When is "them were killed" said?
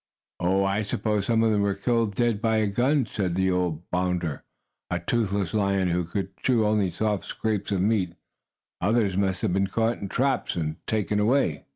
1.51-2.15